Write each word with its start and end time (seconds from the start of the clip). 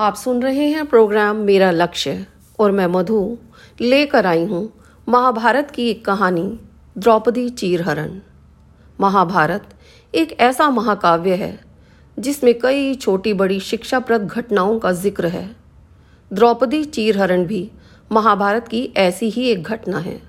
आप 0.00 0.14
सुन 0.14 0.40
रहे 0.42 0.66
हैं 0.66 0.84
प्रोग्राम 0.86 1.36
मेरा 1.36 1.70
लक्ष्य 1.70 2.24
और 2.58 2.70
मैं 2.72 2.86
मधु 2.86 3.36
लेकर 3.80 4.26
आई 4.26 4.44
हूँ 4.44 4.62
महाभारत 5.08 5.70
की 5.70 5.88
एक 5.90 6.04
कहानी, 6.04 6.44
द्रौपदी 6.96 7.48
चीरहरण। 7.50 8.14
महाभारत 8.98 9.68
एक 10.14 10.32
ऐसा 10.40 10.70
महाकाव्य 10.70 11.34
है, 11.34 11.60
जिसमें 12.18 12.52
कई 12.58 12.94
छोटी 12.94 13.32
बड़ी 13.34 13.60
शिक्षाप्रद 13.60 14.26
घटनाओं 14.26 14.78
का 14.78 14.92
ज़िक्र 14.92 15.26
है। 15.26 15.46
द्रौपदी 16.30 16.84
चीरहरण 16.84 17.44
भी 17.46 17.70
महाभारत 18.10 18.68
की 18.68 18.84
ऐसी 18.96 19.30
ही 19.30 19.48
एक 19.50 19.62
घटना 19.62 19.98
है। 19.98 20.20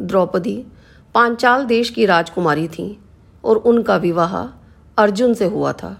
द्रौपदी 0.00 0.62
पांचाल 1.14 1.64
देश 1.64 1.90
की 1.90 2.06
राजकुमारी 2.06 2.68
थी 2.68 2.98
और 3.44 3.56
उनका 3.56 3.96
विवाह 3.96 4.42
अर्जुन 4.98 5.34
से 5.34 5.46
हुआ 5.46 5.72
था। 5.72 5.98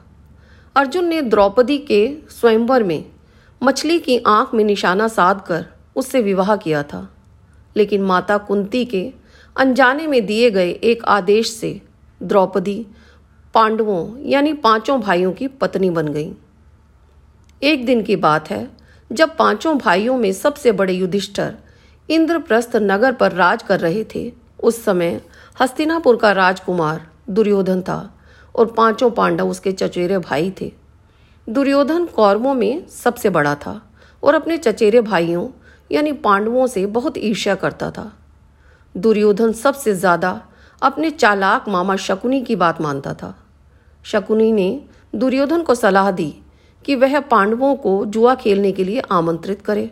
अर्जुन 0.79 1.05
ने 1.05 1.23
द्रौपदी 1.23 1.79
के 1.79 2.17
स्वयंवर 2.31 2.83
में 2.83 3.05
मछली 3.63 3.99
की 3.99 4.19
आँख 4.27 4.55
में 4.55 4.65
निशाना 4.65 5.09
साध 5.09 5.41
कर 5.41 5.67
उससे 5.97 6.21
विवाह 6.23 6.57
किया 6.57 6.83
था। 6.83 7.15
लेकिन 7.77 8.03
माता 8.03 8.39
कुंती 8.39 8.85
के 8.85 9.13
अनजाने 9.57 10.07
में 10.07 10.27
दिए 10.27 10.51
गए 10.51 10.71
एक 10.71 11.05
आदेश 11.05 11.51
से 11.51 11.83
द्रौपदी 12.23 12.87
पांडवों 13.55 14.19
यानी 14.21 14.53
पाँचों 14.53 15.01
भाइयों 15.01 15.33
की 15.33 15.49
पत्नी 15.49 15.91
बन 15.91 16.09
गई। 16.09 16.33
एक 17.63 17.87
दिन 17.87 18.03
की 18.03 18.17
बात 18.17 18.51
है, 18.51 18.71
जब 19.13 19.37
पाँचों 19.37 19.79
भाइयों 19.79 20.17
में 20.17 20.33
सबसे 20.33 20.73
बड़े 20.73 20.93
युधिष्ठर 20.93 21.55
इंद्रप्रस्थ 22.11 22.77
नगर 22.77 23.13
पर 23.13 23.33
राज 23.33 23.63
कर 23.63 23.81
रहे 23.81 24.05
थे, 24.15 24.33
उस 24.63 24.85
समय 24.85 25.21
हस्तिनापुर 25.63 26.17
का 26.17 26.33
राजकुमार 26.33 27.07
दुर्योधन 27.31 27.83
था। 27.83 28.18
और 28.59 28.67
पाँचों 28.73 29.11
पांडव 29.11 29.51
उसके 29.51 29.73
चचेरे 29.73 30.19
भाई 30.21 30.53
थे। 30.61 30.73
दुर्योधन 31.49 32.07
कौरवों 32.07 32.55
में 32.55 32.87
सबसे 32.89 33.31
बड़ा 33.31 33.55
था 33.57 33.81
और 34.23 34.35
अपने 34.35 34.57
चचेरे 34.59 35.01
भाइयों, 35.03 35.49
यानी 35.91 36.13
पांडवों 36.15 36.67
से 36.67 36.85
बहुत 36.89 37.19
ईर्ष्या 37.19 37.55
करता 37.55 37.91
था। 37.91 38.13
दुर्योधन 38.95 39.53
सबसे 39.55 39.95
ज़्यादा 39.95 40.41
अपने 40.83 41.11
चालाक 41.11 41.69
मामा 41.69 41.97
शकुनी 41.99 42.41
की 42.43 42.57
बात 42.57 42.81
मानता 42.81 43.15
था। 43.15 43.35
शकुनी 44.05 44.51
ने 44.53 44.69
दुर्योधन 45.15 45.63
को 45.63 45.75
सलाह 45.75 46.11
दी 46.11 46.35
कि 46.85 46.95
वह 46.97 47.19
पांडवों 47.21 47.75
को 47.77 48.05
जुआ 48.07 48.35
खेलने 48.35 48.73
के 48.73 48.85
लिए 48.85 49.03
आमंत्रित 49.13 49.63
करे। 49.63 49.91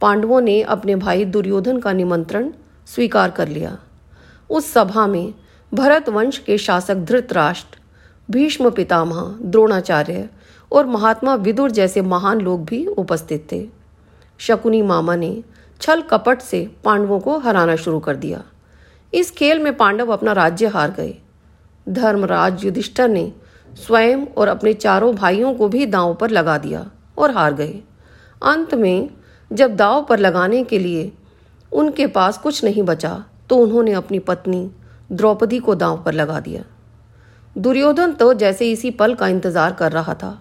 पांडवों 0.00 0.40
ने 0.40 0.60
अपने 0.64 0.96
भाई 0.96 1.24
दुर्योधन 1.26 1.78
का 1.78 1.92
निमंत्रण 1.92 2.50
स्वीकार 2.88 3.30
कर 3.30 3.48
लिया। 3.48 3.76
उस 4.50 4.72
सभा 4.72 5.06
में 5.06 5.34
भरत 5.72 6.08
वंश 6.08 6.38
के 6.38 6.58
शासक 6.58 7.04
धृतराष्ट्र 7.04 7.79
भीष्म 8.30 8.70
पितामह, 8.70 9.20
द्रोणाचार्य 9.42 10.28
और 10.72 10.86
महात्मा 10.86 11.34
विदुर 11.34 11.70
जैसे 11.70 12.02
महान 12.02 12.40
लोग 12.40 12.64
भी 12.64 12.84
उपस्थित 12.86 13.46
थे। 13.52 13.66
शकुनी 14.40 14.82
मामा 14.82 15.16
ने 15.16 15.42
छल 15.80 16.02
कपट 16.02 16.40
से 16.40 16.68
पांडवों 16.84 17.20
को 17.20 17.38
हराना 17.38 17.76
शुरू 17.76 17.98
कर 17.98 18.16
दिया। 18.16 18.42
इस 19.12 19.30
खेल 19.30 19.58
में 19.58 19.76
पांडव 19.76 20.12
अपना 20.12 20.32
राज्य 20.32 20.66
हार 20.66 20.90
गए। 20.90 21.14
धर्मराज 21.86 22.64
युधिष्ठर 22.64 23.08
ने 23.08 23.32
स्वयं 23.76 24.26
और 24.26 24.48
अपने 24.48 24.72
चारों 24.74 25.14
भाइयों 25.14 25.54
को 25.54 25.68
भी 25.68 25.86
दांव 25.86 26.14
पर 26.14 26.30
लगा 26.30 26.58
दिया 26.58 26.90
और 27.18 27.30
हार 27.30 27.54
गए। 27.54 27.80
अंत 28.42 28.74
में 28.74 29.10
जब 29.50 29.76
दाव 29.76 30.02
पर 30.02 30.18
लगाने 30.18 30.64
के 30.64 30.78
लिए 30.78 31.12
उनके 31.72 32.06
पास 32.06 32.38
कुछ 32.38 32.64
नहीं 32.64 32.82
बचा 32.82 33.24
तो 33.50 33.56
उन्होंने 33.56 33.92
अपनी 33.92 34.18
पत्नी 34.18 34.70
द्रौपदी 35.12 35.58
को 35.58 35.74
दांव 35.74 36.02
पर 36.02 36.12
लगा 36.12 36.40
दिया। 36.40 36.64
दुर्योधन 37.56 38.12
तो 38.12 38.32
जैसे 38.34 38.70
इसी 38.72 38.90
पल 38.90 39.14
का 39.14 39.28
इंतज़ार 39.28 39.72
कर 39.72 39.92
रहा 39.92 40.14
था। 40.14 40.38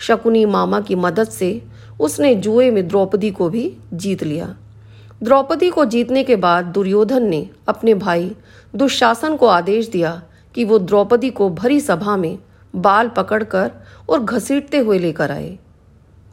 शकुनी 0.00 0.44
मामा 0.46 0.80
की 0.80 0.94
मदद 0.94 1.28
से 1.28 1.62
उसने 2.00 2.34
जुए 2.34 2.70
में 2.70 2.86
द्रौपदी 2.88 3.30
को 3.30 3.48
भी 3.48 3.72
जीत 3.94 4.22
लिया। 4.22 4.54
द्रौपदी 5.22 5.70
को 5.70 5.84
जीतने 5.84 6.22
के 6.24 6.36
बाद 6.36 6.64
दुर्योधन 6.64 7.28
ने 7.28 7.48
अपने 7.68 7.94
भाई 7.94 8.30
दुशासन 8.74 9.36
को 9.36 9.46
आदेश 9.46 9.88
दिया 9.88 10.20
कि 10.54 10.64
वो 10.64 10.78
द्रौपदी 10.78 11.30
को 11.30 11.48
भरी 11.50 11.80
सभा 11.80 12.16
में 12.16 12.38
बाल 12.74 13.08
पकड़कर 13.08 13.70
और 14.08 14.24
घसीटते 14.24 14.78
हुए 14.78 14.98
लेकर 14.98 15.30
आए। 15.30 15.58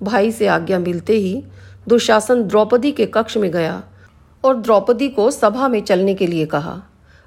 भाई 0.04 0.32
से 0.32 0.48
आज्ञा 0.48 0.80
मिलते 0.80 1.14
ही 1.14 1.44
दुशासन 1.88 2.44
द्रौपदी 2.44 2.92
के 2.92 3.06
कक्ष 3.06 3.38
में 3.38 3.52
गया 3.52 3.82
और 4.44 4.58
द्रौपदी 4.58 5.10
को 5.10 5.30
सभा 5.32 5.68
में 5.68 5.82
चलने 5.82 6.14
के 6.16 6.28
लिए 6.28 6.46
कहा। 6.46 6.80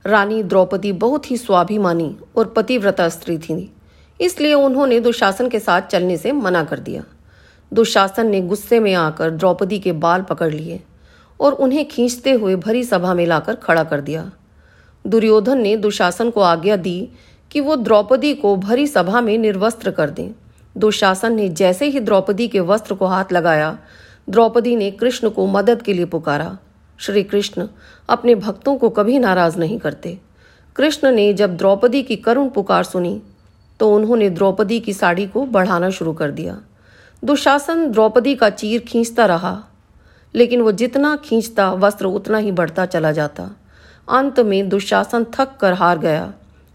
रानी 0.06 0.42
द्रौपदी 0.42 0.92
बहुत 0.92 1.30
ही 1.30 1.36
स्वाभिमानी 1.36 2.16
और 2.36 2.46
पतिव्रता 2.46 3.08
स्त्री 3.08 3.38
थी। 3.38 3.72
इसलिए 4.20 4.54
उन्होंने 4.54 5.00
दुशासन 5.00 5.48
के 5.48 5.58
साथ 5.60 5.82
चलने 5.82 6.16
से 6.16 6.32
मना 6.32 6.64
कर 6.64 6.78
दिया। 6.78 7.02
दुशासन 7.72 8.26
ने 8.26 8.40
गुस्से 8.40 8.80
में 8.80 8.94
आकर 8.94 9.30
द्रौपदी 9.30 9.78
के 9.78 9.92
बाल 9.92 10.22
पकड़ 10.22 10.52
लिए 10.52 10.80
और 11.40 11.52
उन्हें 11.52 11.88
खींचते 11.88 12.32
हुए 12.32 12.56
भरी 12.56 12.84
सभा 12.84 13.14
में 13.14 13.26
लाकर 13.26 13.54
खड़ा 13.54 13.84
कर 13.84 14.00
दिया। 14.00 14.30
दुर्योधन 15.06 15.58
ने 15.58 15.76
दुशासन 15.76 16.30
को 16.30 16.40
आज्ञा 16.40 16.76
दी 16.76 17.08
कि 17.50 17.60
वो 17.60 17.76
द्रौपदी 17.76 18.34
को 18.34 18.56
भरी 18.56 18.86
सभा 18.86 19.20
में 19.20 19.38
निर्वस्त्र 19.38 19.90
कर 19.90 20.10
दें। 20.10 20.30
दुशासन 20.76 21.34
ने 21.34 21.48
जैसे 21.48 21.86
ही 21.86 22.00
द्रौपदी 22.00 22.48
के 22.48 22.60
वस्त्र 22.60 22.94
को 22.94 23.06
हाथ 23.06 23.32
लगाया, 23.32 23.78
द्रौपदी 24.30 24.76
ने 24.76 24.90
कृष्ण 24.90 25.30
को 25.30 25.46
मदद 25.46 25.82
के 25.82 25.92
लिए 25.92 26.04
पुकारा। 26.04 26.56
श्री 27.02 27.22
कृष्ण 27.22 27.66
अपने 28.08 28.34
भक्तों 28.34 28.76
को 28.76 28.88
कभी 28.90 29.18
नाराज़ 29.18 29.58
नहीं 29.58 29.78
करते। 29.78 30.18
कृष्ण 30.76 31.10
ने 31.10 31.32
जब 31.34 31.56
द्रौपदी 31.56 32.02
की 32.02 32.16
करुण 32.16 32.48
पुकार 32.48 32.84
सुनी 32.84 33.20
तो 33.80 33.94
उन्होंने 33.94 34.28
द्रौपदी 34.30 34.78
की 34.80 34.92
साड़ी 34.92 35.26
को 35.26 35.44
बढ़ाना 35.46 35.90
शुरू 35.90 36.12
कर 36.12 36.30
दिया। 36.30 36.58
दुशासन 37.22 37.90
द्रौपदी 37.90 38.34
का 38.34 38.50
चीर 38.50 38.80
खींचता 38.80 39.26
रहा, 39.26 39.58
लेकिन 40.34 40.60
वो 40.60 40.72
जितना 40.72 41.16
खींचता, 41.16 41.70
वस्त्र 41.72 42.06
उतना 42.06 42.38
ही 42.38 42.52
बढ़ता 42.52 42.86
चला 42.86 43.12
जाता। 43.12 43.50
अंत 44.08 44.40
में 44.40 44.68
दुशासन 44.68 45.26
थक 45.34 45.56
कर 45.60 45.72
हार 45.72 45.98
गया, 45.98 46.32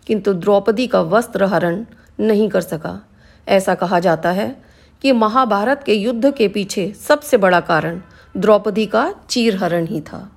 किंतु 0.07 0.33
द्रौपदी 0.33 0.87
का 0.87 1.01
वस्त्र 1.01 1.43
हरण 1.43 1.83
नहीं 2.19 2.49
कर 2.49 2.61
सका। 2.61 2.99
ऐसा 3.47 3.75
कहा 3.75 3.99
जाता 3.99 4.31
है 4.31 4.55
कि 5.01 5.11
महाभारत 5.11 5.83
के 5.85 5.93
युद्ध 5.93 6.33
के 6.33 6.47
पीछे 6.47 6.91
सबसे 6.99 7.37
बड़ा 7.37 7.59
कारण 7.61 8.01
द्रौपदी 8.37 8.85
का 8.85 9.15
चीरहरण 9.29 9.85
ही 9.85 10.01
था। 10.01 10.31